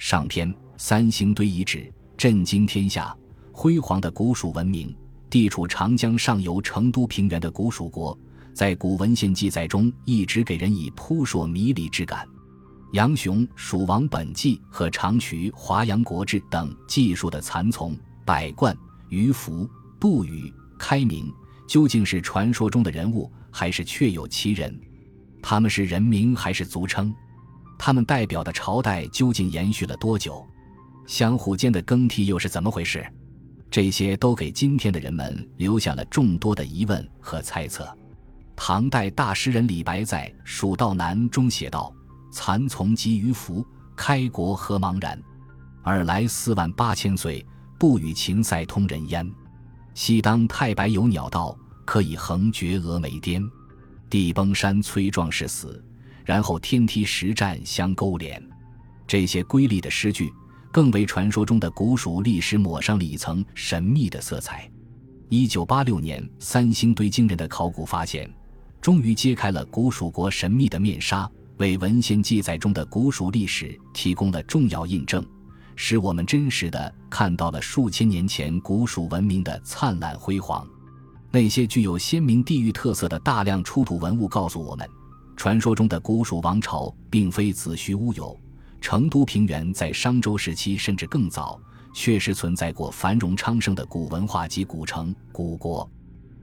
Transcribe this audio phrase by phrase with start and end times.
[0.00, 3.14] 上篇三星堆遗址震惊天下，
[3.52, 4.96] 辉煌的古蜀文明，
[5.28, 8.18] 地处长江上游成都平原的古蜀国，
[8.54, 12.26] 在古文献记载中一直给人以扑朔迷离之感。
[12.92, 17.94] 杨雄《蜀王本纪》和长渠《华阳国志》等记述的蚕丛、
[18.24, 18.74] 百冠、
[19.10, 19.68] 鱼凫、
[20.00, 21.30] 杜宇、开明，
[21.68, 24.74] 究竟是传说中的人物，还是确有其人？
[25.42, 27.14] 他们是人名还是族称？
[27.82, 30.46] 他们代表的朝代究竟延续了多久？
[31.06, 33.02] 相互间的更替又是怎么回事？
[33.70, 37.88] 这些都给今天的人们留下了众多的疑问和猜测。
[38.54, 41.90] 唐代大诗人李白在《蜀道难》中写道
[42.30, 43.64] ：“蚕丛及鱼凫，
[43.96, 45.18] 开国何茫然！
[45.82, 47.42] 尔来四万八千岁，
[47.78, 49.26] 不与秦塞通人烟。
[49.94, 51.56] 西当太白有鸟道，
[51.86, 53.42] 可以横绝峨眉巅。
[54.10, 55.82] 地崩山摧壮士死。”
[56.24, 58.42] 然后天梯石栈相勾连，
[59.06, 60.32] 这些瑰丽的诗句
[60.70, 64.70] 更为传说中的古蜀历史抹上了一层神秘的色彩。
[65.28, 68.28] 一九八六年，三星堆惊人的考古发现，
[68.80, 75.24] 终于揭开了古蜀国神秘的面纱，为文献记载中的古蜀历史提供了重要印证，
[75.76, 80.66] 使我们真实的看到了数千年前古蜀文明的灿烂辉煌。
[81.30, 84.88] 那些具有鲜明地域特色的大量出土文物告诉我们。
[85.40, 88.38] 传说中的古蜀王朝并非子虚乌有，
[88.78, 91.58] 成都平原在商周时期甚至更早，
[91.94, 95.90] 确实存在过繁荣昌盛的古文化及古城、古国。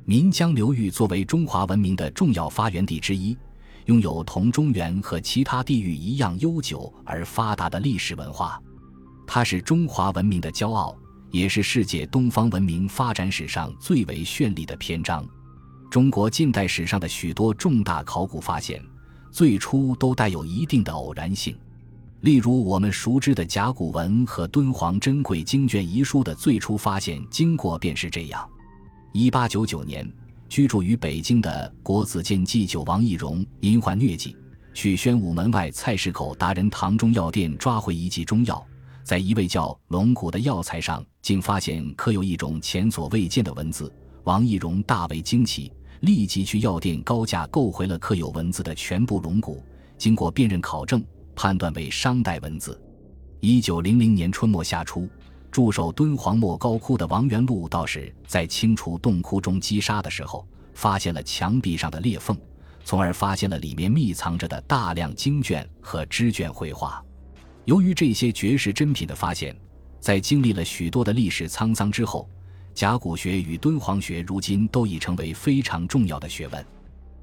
[0.06, 3.38] 岷江流域作为中华文明的重要发源地之一，
[3.86, 8.60] 拥有同中原和其他地域一样悠久而发达的历史文化。
[9.28, 10.98] 它是中华文明的骄傲，
[11.30, 15.24] 也是世界东方文明发展史上最为绚丽的篇章。
[15.90, 18.84] 中国近代史上的许多重大考古发现，
[19.32, 21.58] 最初都带有一定的偶然性。
[22.22, 28.48] 例如，我们熟知的甲骨文和敦煌珍贵经卷遗书的最初发现经过便是这样：
[29.14, 30.12] 一八九九年，
[30.50, 34.36] 居住于北京的国子监祭酒王懿荣因患疟疾，
[34.74, 38.66] 去宣武门外菜市口达人堂中药店抓回一剂中药，
[39.04, 43.90] 在一味叫龙骨的药材上，竟发现刻有一种前所未见的文字。
[44.28, 45.72] 王懿荣大为惊奇。
[46.02, 49.64] 立即去药店高价购回了刻有文字的全部龙骨，
[49.98, 51.02] 经过辨认考证，
[51.34, 52.80] 判断为商代文字。
[53.40, 55.08] 一九零零年春末夏初，
[55.50, 62.38] 驻守敦煌莫高窟的王元禄道士在清除洞窟中积沙的时候，发现了墙壁上的裂缝，
[62.84, 67.02] 从而发现了里面密藏着的大量经卷和支卷绘画。
[67.64, 69.56] 由于这些绝世珍品的发现，
[70.02, 72.30] 在经历了许多的历史沧桑之后。
[72.78, 76.64] 甲骨学与敦煌学如今都已成为非常重要的学问。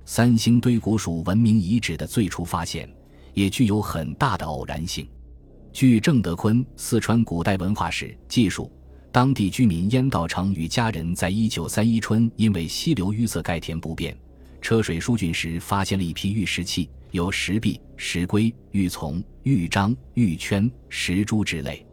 [0.04, 2.92] 三星堆古蜀文明遗址的最初发现
[3.34, 5.08] 也具有很大的偶然性。
[5.72, 8.68] 据郑德坤《四川古代文化史》记述，
[9.12, 14.12] 当地居民燕道成与家人在一九三一春因为溪流淤塞盖田不便，
[14.60, 21.86] 车水疏浚时发现了一批玉石器，有石壁、石龟、玉琮、玉章、玉圈、石珠之类。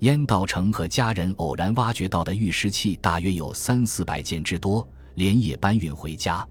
[0.00, 6.46] 燕道成和家人偶然挖掘到的玉石器大约有三四百件之多，连夜搬运回家，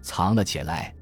[0.00, 0.94] 藏了起来。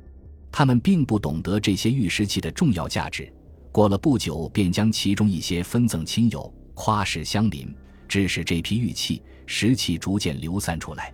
[0.51, 3.31] 他们并不懂得这些玉石器的重要价值，
[3.71, 7.75] 过了不久便将其中一些分赠亲友，夸世相邻，
[8.09, 11.13] 致使这批玉器、石器逐渐流散出来。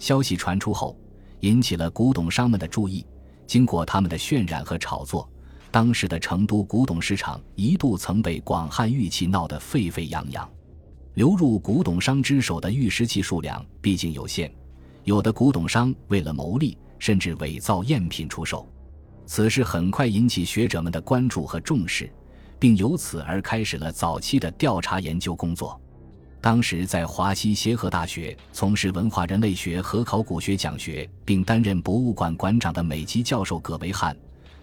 [0.00, 0.98] 消息传出后，
[1.40, 3.06] 引起了古董商们的注意。
[3.46, 5.30] 经过他们的渲染和炒作。
[5.70, 10.48] 当时的成都古董市场一度曾被广汉玉器闹得沸沸扬扬，
[11.14, 14.50] 流入古董商之手的玉石器数量毕竟有限，
[15.04, 18.66] 有的古董商为了牟利，甚至伪造赝品出售。
[19.26, 22.10] 此事很快引起学者们的关注和重视，
[22.58, 25.78] 并由此而开始了早期的调查研究工作。
[26.40, 34.16] 当时在华西协和大学从事文化人类学和考古学讲学，并担任博物馆馆长的美籍教授葛维汉。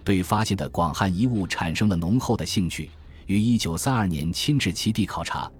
[0.05, 2.91] 对发现的广汉遗物产生了浓厚的兴趣，
[3.25, 5.51] 于一九三二年亲至其地考察，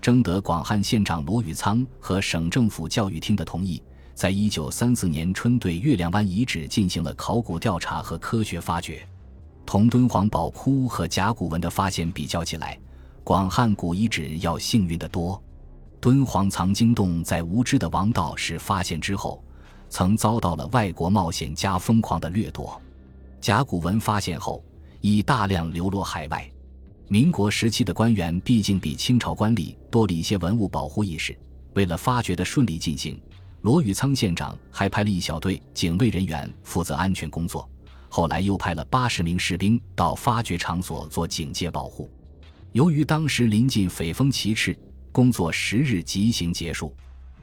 [0.00, 3.82] 征得广汉县长罗宇仓和省政府教育厅的同意，
[4.14, 9.04] 在一九三四年春对月亮湾遗址进行了考古调查和科学发掘。
[9.64, 12.78] 同敦煌宝窟和甲骨文的发现比较起来，
[13.24, 15.42] 广汉古遗址要幸运得多。
[15.98, 19.42] 敦煌藏经洞在无知的王道士发现之后，
[19.88, 22.78] 曾遭到了外国冒险家疯狂的掠夺。
[23.44, 24.64] 甲骨文发现后，
[25.02, 26.50] 已大量流落海外。
[27.08, 31.38] 民国时期的官员毕竟比清朝官吏多了一些文物保护意识。
[31.74, 33.20] 为了发掘的顺利进行，
[33.60, 37.68] 罗宇仓县长还派了一小队警卫人员负责安全工作。
[38.08, 42.10] 后来又派了八十名士兵到发掘场所做警戒保护。
[42.72, 44.74] 由于当时临近匪风其赤，
[45.12, 46.96] 工作十日即行结束，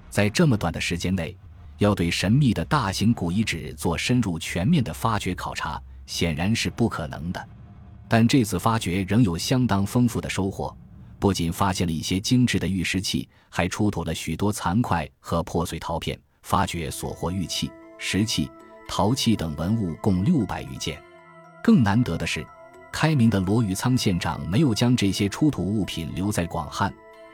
[0.10, 1.38] 在这么短的时间内，
[1.78, 5.80] 要对神秘的大型古遗址做深入全面的发掘考察，
[6.12, 7.50] 显然是不可能的。
[8.10, 10.76] 但这次发掘仍有相当丰富的收获，
[11.18, 16.20] 不仅发现了一些精致的玉石器，还出土了许多残块和破碎陶片。
[16.42, 18.50] 发掘所获玉器、石器、
[18.88, 21.00] 陶器等文物共六百余件。
[21.64, 22.46] 更难得的是，
[22.92, 26.92] 开明的罗宇仓县长没有将这些出土物品留在广汉，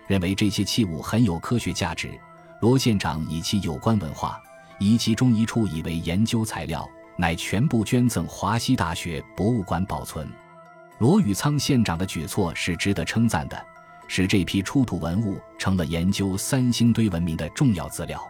[0.08, 2.20] 认为这些器物很有科学价值。
[2.60, 4.40] 罗县长以其有关文化，
[4.78, 6.86] 以其中一处以为研究材料，
[7.18, 10.28] 乃全部捐赠华西大学博物馆保存。
[11.00, 13.66] 罗宇仓县长的举措是值得称赞的，
[14.08, 18.22] 使这批出土文物成了研究三星堆文明的重要资料。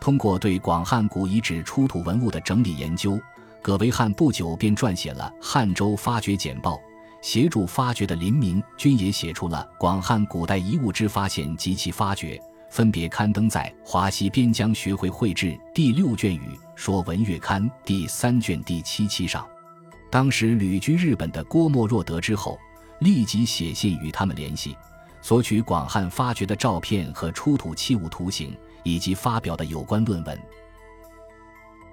[0.00, 3.18] 通过对广汉古遗址出土文物的整理研究，
[3.62, 6.74] 葛维汉不久便撰写了《汉州发掘简报》，
[7.22, 12.36] 协助发掘的林明均也写出了《广汉古代遗物之发现及其发掘》，
[12.74, 16.40] 分别刊登在《华西边疆学会绘志》第六卷与
[16.74, 19.46] 《说文月刊》第三卷第七期上。
[20.10, 22.58] 当时旅居日本的郭沫若得知后，
[22.98, 24.76] 立即写信与他们联系，
[25.22, 30.36] 索取广汉发掘的照片和出土器物图形，以及发表的有关论文。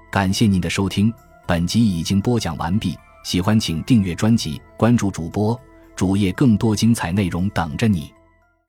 [0.09, 1.13] 感谢您的收听，
[1.45, 2.97] 本集已经播讲完毕。
[3.23, 5.55] 喜欢请订阅专辑，关注主播
[5.95, 8.11] 主页，更多精彩内容等着你。